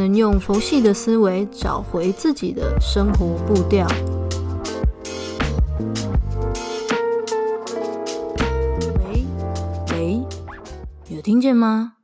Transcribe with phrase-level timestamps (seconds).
[0.00, 3.86] 能用佛系的思维找回自己的生活步调。
[8.96, 9.26] 喂
[9.92, 10.22] 喂，
[11.10, 11.96] 有听见吗？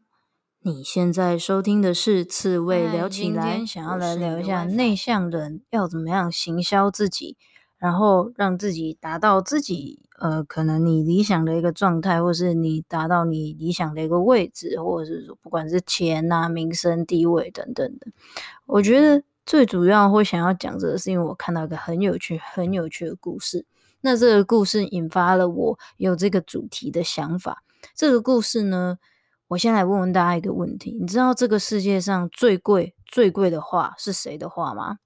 [0.60, 7.38] 你现在收听的是《刺猬聊起来》，今天想要来聊一下内向人要怎么样行销自己，
[7.78, 10.02] 然后让自己达到自己。
[10.18, 18.06] 呃，可能你理想的一个状态，或是你达到你理想的一个位置，或者是说不管是钱啊、名声、地位等等的，
[18.64, 23.66] 我觉得最主要会想要讲这个，是因为我看到一个很有趣、很有趣的故事。
[24.00, 27.62] 那这个故事引发了我有这个主题的想法。
[27.94, 28.98] 这个故事呢，
[29.48, 34.98] 我先来问问大家一个问题：你知道这个世界上最贵、最贵的画是谁的画吗？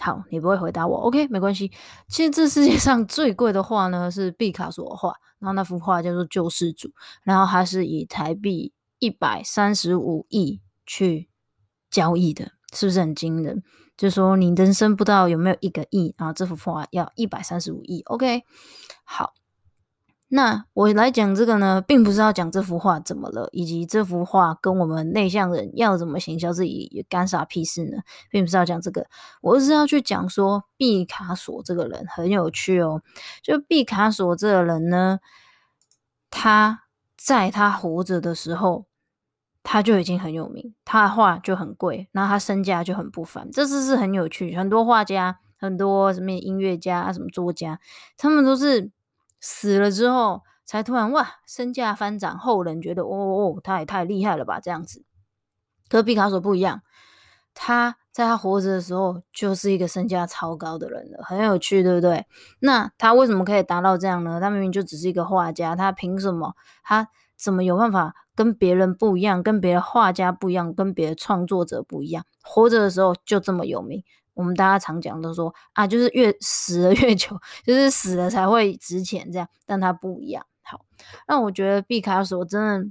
[0.00, 1.70] 好，你不会回答我，OK，没关系。
[2.08, 6.88] 其实这世界上最贵的画呢，是毕卡索的画，然后那幅画叫做《救世主》，
[7.22, 11.28] 然后它是以台币一百三十五亿去
[11.90, 13.62] 交易的，是不是很惊人？
[13.96, 18.42] 就说你人生不知道有没有一个亿，然后这幅画要一百三十五亿，OK，
[19.04, 19.34] 好。
[20.32, 27.98] 那我来讲这个呢，并不是要讲这幅画怎么了，以及这幅画跟我们内向人要怎么行销自己也干啥屁事呢？
[28.30, 29.04] 并不是要讲这个，
[29.40, 33.02] 我是要去讲说毕卡索这个人很有趣哦。
[33.42, 35.18] 就毕卡索这个人呢，
[36.30, 36.84] 他
[37.16, 38.86] 在他活着的时候，
[39.64, 43.50] 他就已经很有名，他的画就很贵，然后他身价就很不凡。
[43.50, 47.80] 这次是很有趣，很多画家、很多什么音乐家、什么作家，
[48.16, 48.92] 他们都是。
[49.40, 55.04] 死了之后，才突然哇，身价翻涨，后人觉得哦哦，他也太厉害了吧，这样子。
[55.88, 56.82] 可毕卡索不一样，
[57.54, 62.26] 他在他活着的时候就是一个身价超高的人了，很有趣，对不对？
[62.60, 64.40] 那他为什么可以达到这样呢？
[64.40, 66.54] 他明明就只是一个画家，他凭什么？
[66.84, 72.24] 他怎么有办法跟别人不一样，跟别的画家不一样，跟别的创作者不一样？
[72.42, 74.04] 活着的时候就这么有名？
[74.40, 80.46] 我们大家常讲都说啊，就是越死了越久，就是死了才会值钱这样，但他不一样。
[80.62, 80.80] 好，
[81.28, 82.90] 那我觉得毕卡索真的，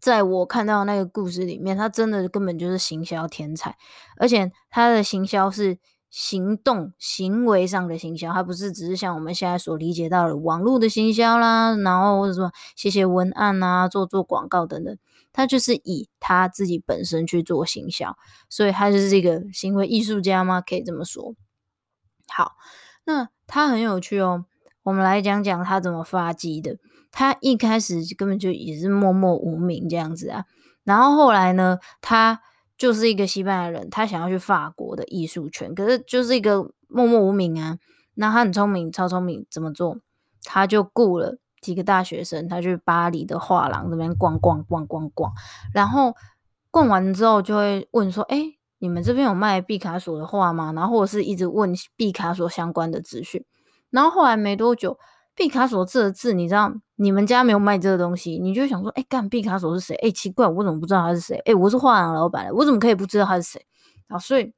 [0.00, 3.76] 在我看到那个故事里面，他真的根本就是行销天才，
[4.18, 5.78] 而且他的行销是
[6.08, 14.96] 行动行为上的行销，他不是只是像我们现在所理解到的网络的行销啦，然后或者说写写文案啊，做做广告等等。
[15.36, 18.16] 他就是以他自己本身去做行销，
[18.48, 20.62] 所以他就是这个行为艺术家吗？
[20.62, 21.34] 可以这么说。
[22.26, 22.52] 好，
[23.04, 24.46] 那他很有趣哦。
[24.82, 26.78] 我们来讲讲他怎么发迹的。
[27.12, 30.46] 他一开始根本就也是默默无名这样子啊。
[30.84, 32.40] 然后后来呢，他
[32.78, 37.78] 就是一个西班牙人，他想要去法国的艺术圈，可是就是一个默默无名啊。
[38.14, 39.98] 那他很聪明，超聪明，怎么做？
[40.42, 41.36] 他就雇了。
[41.60, 45.32] 几个大学生，他去巴黎的画廊这边逛逛逛逛逛，
[45.72, 46.14] 然后
[46.70, 48.42] 逛完之后就会问说：“哎，
[48.78, 53.44] 你们这边有卖毕卡索的画吗？”然后或者是一直问毕卡索相关的资讯。
[53.90, 54.98] 然后后来没多久，
[55.34, 59.94] 毕卡索这个字，你知道，你们家没有卖这个东西，你就想说：“哎，干毕卡索是谁？
[59.96, 61.36] 哎，奇怪，我怎么不知道他是谁？
[61.46, 63.66] 哎，我是画廊老板，我怎么可以不知道他是谁？”
[64.08, 64.52] 啊，所以。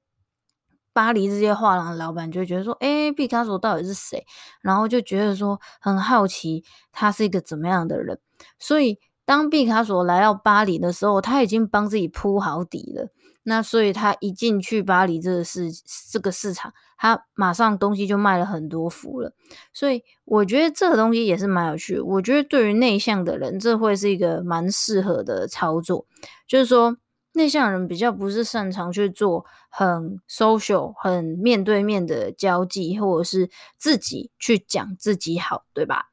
[0.98, 4.26] 巴黎这些画廊的老板就会觉得说，哎，毕卡索到底是谁？
[4.60, 8.18] 然后就觉得说很好奇，他是一个怎么样的人。
[8.58, 13.12] 所以当毕卡索来到巴黎的时候，他已经帮自己铺好底了。
[13.44, 15.70] 那所以他一进去巴黎这个市
[16.10, 19.32] 这个市场，他马上东西就卖了很多幅了。
[19.72, 22.04] 所以我觉得这个东西也是蛮有趣的。
[22.04, 26.06] 我觉得对于内向的人，这会是一个蛮适合的操作，
[26.48, 26.96] 就是说。
[27.34, 36.10] 内向人比较不是擅长去做很 social、很面对面的交际，或者是自己去讲自己好，对吧？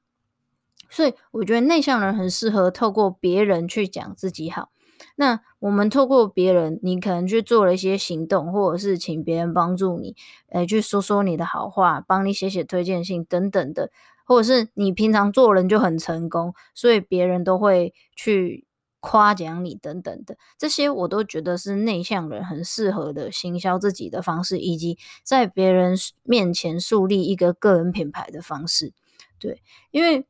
[0.89, 4.69] 所以我觉得内向人很适合透过别人去讲自己好。
[5.15, 10.15] 那我们透过别人，你可能去做了一些行动，或者是请别人帮助你，
[10.49, 13.89] 诶，去说说你的好话，帮你写写推荐信等等的，
[14.25, 18.67] 或者是你平常做人就很成功，所以别人都会去。
[19.05, 28.93] 夸奖你等等的这些，我都觉得是内向人很适合的行销自己的方式，以及在别人面前树立一个个人品牌的方式。
[29.37, 29.61] 对，
[29.91, 30.25] 因为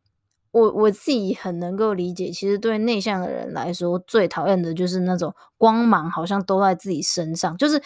[0.51, 7.81] 我我自己很能够理解，其实对内向的人来说，最讨厌的就是那种光芒好像都在自己身上，就是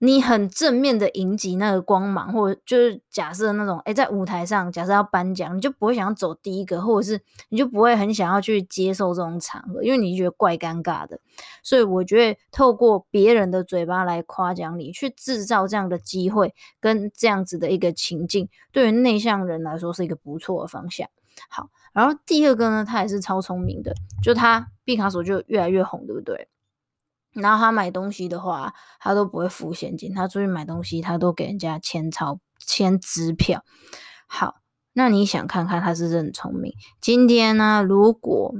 [0.00, 11.18] 你很正面的迎击那个光芒，或者就是假设那种，诶，在舞台上假设要颁奖，你就不会想要走第一个，或者是你就不会很想要去接受这种场合，因为你觉得怪尴尬的。
[11.64, 21.08] 所以我觉得透过别人的嘴巴来夸奖你，去制造这样的机会跟这样子的一个情境，对于内向人来说是一个不错的方向。
[21.48, 23.92] 好，然后第二个呢，他也是超聪明的，
[24.22, 26.48] 就他毕卡索就越来越红，对不对？
[27.32, 30.12] 然后他买东西的话，他都不会付现金。
[30.14, 33.64] 他出去买东西，他都给人家签钞、签支票。
[34.26, 34.56] 好，
[34.92, 36.72] 那你想看看他是不是很聪明？
[37.00, 38.54] 今天呢，如果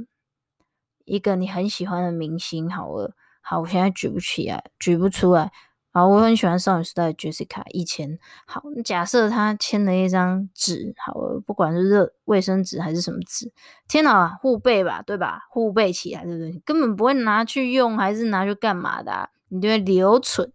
[1.04, 5.50] 一个你很喜欢的明星，好了，好，我现在举不起来，举不出来。
[5.98, 11.12] 好，我很喜欢少女时代的 Jessica，以前好，假设他签了一张纸，好，
[11.44, 13.50] 不管是热卫生纸还是什么纸，
[13.88, 15.40] 天哪，护贝吧，对吧？
[15.50, 16.62] 护贝起来，对不对？
[16.64, 19.28] 根本不会拿去用，还是拿去干嘛的？
[19.48, 20.52] 你就会留存。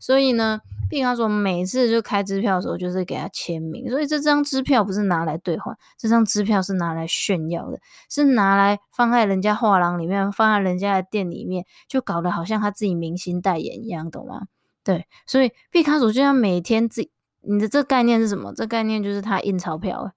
[0.00, 3.88] 所以呢，毕卡索每次就开支票的时候，就是给他签名。
[3.88, 7.78] 所以这张支票不是拿来兑换，这张支票是拿来炫耀的，
[8.10, 14.48] 是拿来放在人家画廊里面，放在人家的店里面，就搞得好像他自己明星代言一样，懂吗？
[14.82, 17.08] 对，所以毕卡索就像每天自，
[17.42, 18.52] 你的这概念是什么？
[18.54, 20.12] 这概念就是他印钞票，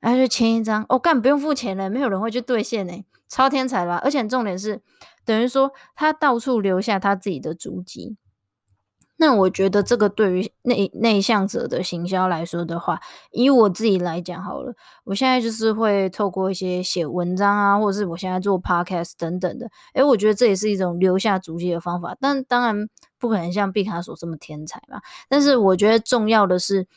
[0.00, 4.00] 然后就签一张，哦，干不用付钱了，没有人会去兑现呢，超天才吧？
[4.04, 4.82] 而且重点是，
[5.24, 8.16] 等于说他到处留下他自己的足迹。
[9.22, 12.98] 那我觉得这个对于内内向者的行销来说的话，
[13.32, 14.74] 以我自己来讲好了，
[15.04, 22.16] 我现在就是会透过一些写文章啊，或者是我现在做 podcast 等等的，诶，我觉得这也是一种留下足迹的方法。
[22.18, 22.88] 但当然
[23.18, 25.02] 不可能像毕卡索这么天才嘛。
[25.28, 26.88] 但是我觉得重要的是，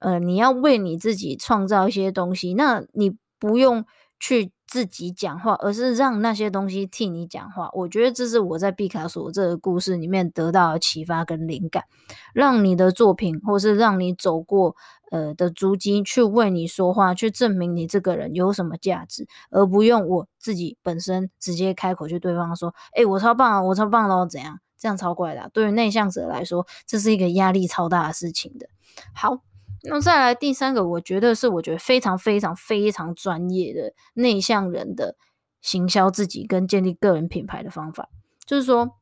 [0.00, 3.86] 呃，你要为你自己创造一些东西，那你不用
[4.22, 4.52] 去。
[4.72, 7.68] 自己讲话，而是让那些东西替你讲话。
[7.74, 11.84] 我觉得这是我在毕卡索这个故事里面得到的启发跟灵感，
[12.32, 14.74] 让你的作品，或是让你走过
[15.10, 25.50] 呃的足迹去为你说话，去证明你这个人有什么价值，而不用我自己本身直接开口去对方说：“诶，我超棒啊，我超棒咯，怎样？”这样超怪的。
[25.52, 28.66] 对于内向者来说，这是一个压力超大的事情的。
[29.14, 29.51] 好。
[29.84, 35.16] 那再来第三个，我觉得是我觉得非常非常非常专业的内向人的
[35.60, 38.08] 行销自己跟建立个人品牌的方法，
[38.46, 38.92] 就是说，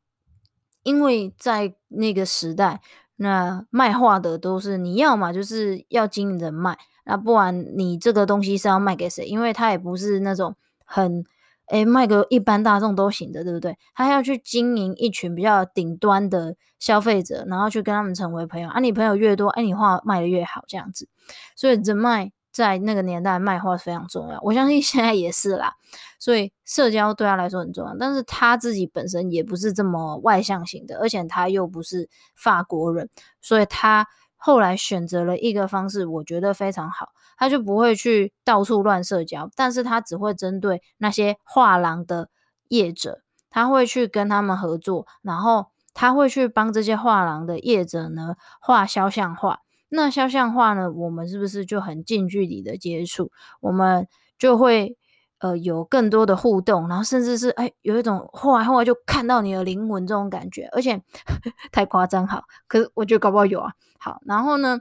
[0.82, 2.80] 因为在那个时代，
[3.16, 9.26] 那卖画的都是你要嘛，就是要经营人脉，那不然你这个东西是要卖给谁？
[9.26, 11.24] 因为他也不是那种很。
[11.70, 13.76] 诶，卖个一般大众都行的，对不对？
[13.94, 18.68] 他要去经营一群比较顶端的消费者，然后去跟他们成为朋友。
[18.68, 21.08] 啊，你朋友越多，哎，你画卖的越好，这样子。
[21.56, 25.72] 所以人脉在那个年代卖画非常重要，我相信现在也是啦。
[26.18, 33.08] 所以社交对他来说很重要，但是他自己本身也不是这么外向型的，而且他又不是法国人，
[33.40, 34.06] 所以他
[34.40, 37.10] 后来选择了一个方式，我觉得非常好。
[37.36, 42.28] 他就不会去到处乱社交，但是他只会针对那些画廊的
[42.68, 49.60] 业者，他会去跟他们合作，然后他会去帮这些画廊的业者呢画肖像画。
[49.88, 53.30] 那肖像画呢，我们是不是就很近距离的接触？
[53.60, 54.06] 我们
[54.38, 54.96] 就会
[55.40, 61.02] 呃有更多的互动，然后甚至是哎有一种后来后来就看到你的灵魂这种感觉，而且
[61.72, 63.72] 太夸张好，可是我觉得搞不好有啊。
[63.98, 64.80] 好，然后呢，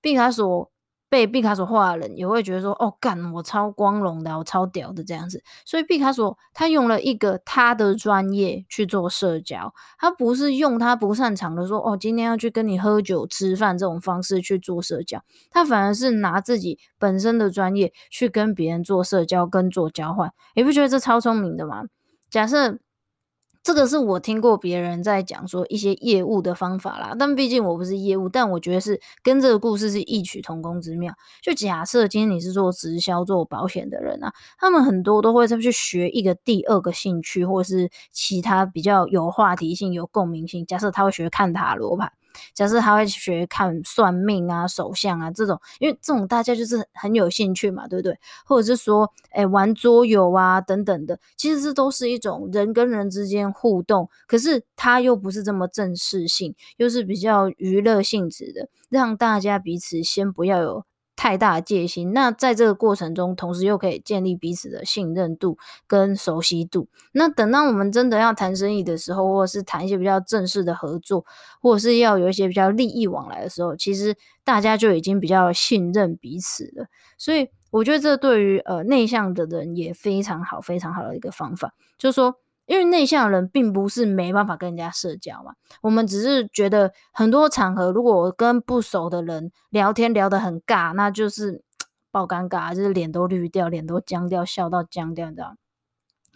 [0.00, 0.70] 毕卡索。
[1.10, 20.32] 被毕卡索画的人也会觉得说：“哦，干，我超光荣的，我超屌的这样子。”所以毕卡索他用了一个他的专业去做社交，他不是用他不擅长的说：“哦，今天要去跟你喝酒吃饭这种方式去做社交。”他反而是拿自己本身的专业去跟别人做社交跟做交换。
[20.54, 21.84] 你不觉得这超聪明的吗？
[22.30, 22.78] 假设。
[23.68, 31.12] 这个是我听过别人在讲说一些业务的方法啦，但毕竟我不是业务，但我觉得是跟这个故事是异曲同工之妙。
[31.42, 40.64] 就假设今天你是做直销、做保险的人啊，他们很多都会再去学一个第二个兴趣，或是其他比较有话题性、有共鸣性。
[40.64, 42.10] 假设他会学看塔罗牌。
[42.54, 48.18] 假设他会学看算命啊、手相啊这种，因为这种大家就是很有兴趣嘛，对不对？
[48.44, 60.87] 或者是说，哎，玩桌游啊等等的，其实这都是一种人跟人之间互动，可是他又不是这么正式性，又是比较娱乐性质的，让大家彼此先不要有。
[61.18, 65.58] 太大的戒心，那在这个过程中，同时又可以建立彼此的信任度
[65.88, 66.86] 跟熟悉度。
[67.10, 71.26] 那等到我们真的要谈生意的时候，或者是谈一些比较正式的合作，
[71.60, 76.86] 或者是要有一些比较利益往来的时候，其实大家就已经比较信任彼此了。
[77.18, 82.36] 所以我觉得这对于呃内向的人也非常好，非常好的一个方法，就是说，
[82.68, 91.64] 因为内向的人并不是没办法跟人家社交嘛，我们只是觉得很多场合，如果我跟不熟的人聊天聊得很尬，那就是
[92.12, 95.56] 爆尴尬，就是脸都绿掉，脸都僵掉，笑到僵掉你知道。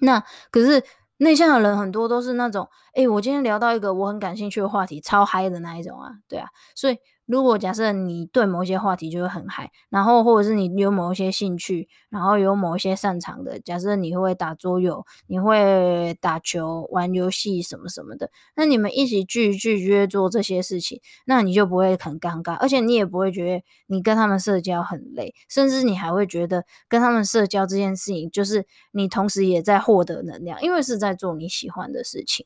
[0.01, 0.83] 那可是
[1.19, 6.97] 内向的人很多都是那种，哎，我今天聊到一个我很感兴趣的话题，超嗨的那一种啊，对啊，所以。
[7.27, 32.45] 如果假设你对某一些话题就会很嗨，然后或者是你有某一些兴趣，然后有某一些擅长的，假设你会打桌游，你会打球、玩游戏什么什么的，那你们一起聚一聚约做这些事情，那你就不会很尴尬，而且你也不会觉得你跟他们社交很累，甚至你还会觉得跟他们社交这件事情，就是你同时也在获得能量，因为是在做你喜欢的事情，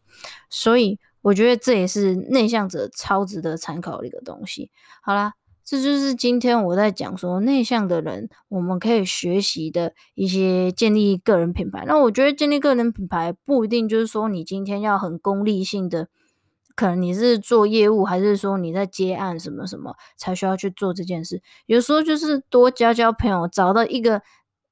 [0.50, 0.98] 所以。
[1.26, 4.70] 我觉得这也是内向者超值得参考的一个东西。
[5.02, 11.84] 好啦，这就是今天我在讲说内向的人我们可以学习的一些建立个人品牌。
[11.84, 16.06] 那我觉得建立个人品牌不一定就是说你今天要很功利性的，
[16.76, 21.42] 可能你是做业务，还是说你在接案什么什么才需要去做这件事。
[21.66, 24.22] 有时候就是多交交朋友，找到一个，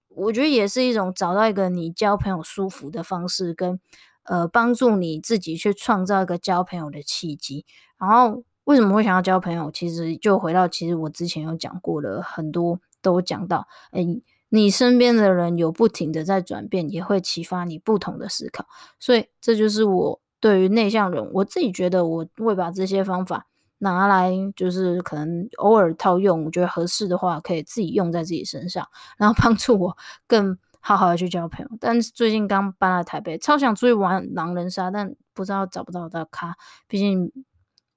[0.09, 3.81] 我觉得也是一种找到一个你交朋友舒服的方式跟。
[4.25, 7.65] 呃，帮助你自己去创造一个交朋友的契机。
[7.99, 9.71] 然后，为什么会想要交朋友？
[9.71, 18.67] 其实就回到，其实我之前有讲过的，很多都讲到，诶，你身边的人有不停的在转变，也会启发你不同的思考。
[18.99, 23.47] 所以，这就是我对于内向人，我自己觉得我会把这些方法
[23.79, 28.87] 拿来，就是可能偶尔套用，我觉得合适的话，可以自己用在自己身上，
[29.19, 30.59] 然后帮助我更。
[30.87, 36.55] 好好的去交朋友，但是最近刚搬来台北，超想出去玩狼人杀，但不知道找不到的咖。
[36.87, 37.33] 毕竟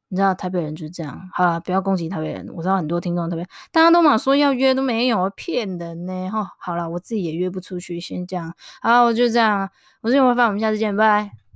[0.08, 1.30] 你知道台北人就是这样。
[1.34, 6.30] 好了，不要攻击台北人，我知道很多听众特别，大家都嘛说要约都没有，骗人呢。
[6.30, 8.56] 哈，好了，我自己也约不出去，先这样。
[8.82, 11.47] 好，我就这样，我是永发，我们下次见，拜拜。